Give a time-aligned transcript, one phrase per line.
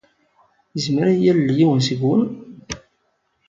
[0.75, 2.23] Yezmer ad iyi-yalel yiwen seg-wen?